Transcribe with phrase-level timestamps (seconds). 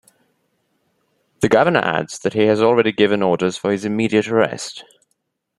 [1.41, 4.83] The governor adds that he has already given orders for his immediate arrest.